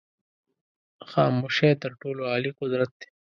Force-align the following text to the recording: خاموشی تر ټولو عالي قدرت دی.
خاموشی 1.09 1.71
تر 1.81 1.91
ټولو 2.01 2.21
عالي 2.31 2.51
قدرت 2.59 2.91
دی. 2.99 3.07